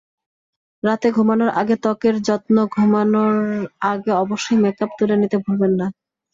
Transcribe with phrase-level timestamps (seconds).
[0.83, 3.35] রাতে ঘুমানোর আগে ত্বকের যত্নঘুমানোর
[3.91, 5.87] আগে অবশ্যই মেকআপ তুলে নিতে ভুলবেন না।